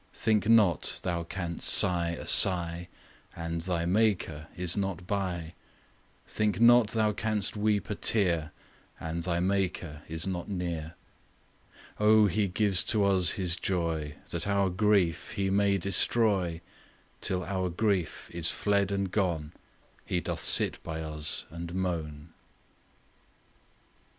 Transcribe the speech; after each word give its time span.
Think 0.15 0.49
not 0.49 0.99
thou 1.03 1.21
canst 1.23 1.69
sigh 1.69 2.17
a 2.19 2.25
sigh, 2.25 2.87
And 3.35 3.61
thy 3.61 3.85
Maker 3.85 4.47
is 4.57 4.75
not 4.75 5.05
by; 5.05 5.53
Think 6.27 6.59
not 6.59 6.87
thou 6.87 7.11
canst 7.11 7.55
weep 7.55 7.87
a 7.87 7.93
tear, 7.93 8.51
And 8.99 9.21
thy 9.21 9.39
Maker 9.39 10.01
is 10.07 10.25
not 10.25 10.49
near. 10.49 10.95
O! 11.99 12.25
He 12.25 12.47
gives 12.47 12.83
to 12.85 13.03
us 13.05 13.33
His 13.33 13.55
joy 13.55 14.15
That 14.31 14.47
our 14.47 14.71
grief 14.71 15.33
He 15.33 15.51
may 15.51 15.77
destroy; 15.77 16.61
Till 17.21 17.43
our 17.43 17.69
grief 17.69 18.27
is 18.33 18.49
fled 18.49 18.91
and 18.91 19.11
gone 19.11 19.51
He 20.03 20.19
doth 20.19 20.41
sit 20.41 20.81
by 20.81 21.01
us 21.01 21.45
and 21.51 21.75
moan. 21.75 22.29